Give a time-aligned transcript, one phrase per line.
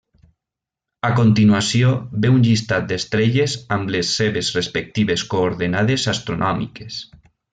[1.09, 1.91] A continuació
[2.23, 7.01] ve un llistat d'estrelles amb les seves respectives coordenades astronòmiques.